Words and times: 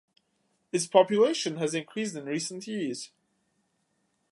Its 0.71 0.87
population 0.87 1.57
has 1.57 1.75
increased 1.75 2.15
in 2.15 2.25
recent 2.25 2.65
years. 2.65 3.11